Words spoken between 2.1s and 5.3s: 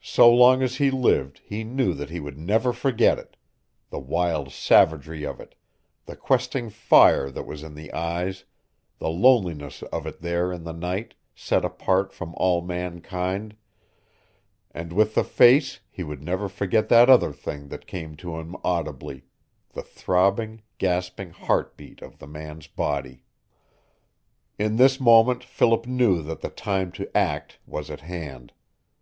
would never forget it; the wild savagery